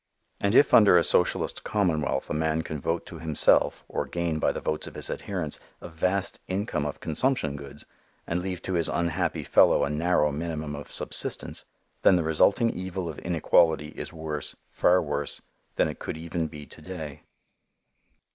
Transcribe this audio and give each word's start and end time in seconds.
And 0.39 0.55
if 0.55 0.73
under 0.73 0.97
a 0.97 1.03
socialist 1.03 1.63
commonwealth 1.63 2.27
a 2.31 2.33
man 2.33 2.63
can 2.63 2.81
vote 2.81 3.05
to 3.05 3.19
himself 3.19 3.83
or 3.87 4.07
gain 4.07 4.39
by 4.39 4.51
the 4.51 4.59
votes 4.59 4.87
of 4.87 4.95
his 4.95 5.11
adherents, 5.11 5.59
a 5.79 5.89
vast 5.89 6.39
income 6.47 6.87
of 6.87 6.99
consumption 6.99 7.55
goods 7.55 7.85
and 8.25 8.41
leave 8.41 8.63
to 8.63 8.73
his 8.73 8.89
unhappy 8.89 9.43
fellow 9.43 9.83
a 9.85 9.91
narrow 9.91 10.31
minimum 10.31 10.75
of 10.75 10.89
subsistence, 10.91 11.65
then 12.01 12.15
the 12.15 12.23
resulting 12.23 12.71
evil 12.71 13.07
of 13.07 13.19
inequality 13.19 13.89
is 13.89 14.11
worse, 14.11 14.55
far 14.71 15.03
worse 15.03 15.43
than 15.75 15.87
it 15.87 15.99
could 15.99 16.17
even 16.17 16.47
be 16.47 16.65
to 16.65 16.81
day. 16.81 17.21